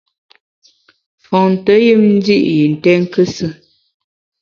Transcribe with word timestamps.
Fonte 1.25 1.73
yùm 1.87 2.03
ndi’ 2.15 2.35
yi 2.51 2.61
nté 2.73 2.91
nkusù. 3.01 3.47